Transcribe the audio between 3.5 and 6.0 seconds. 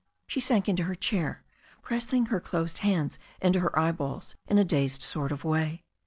her eyeballs in a dazed sort of way.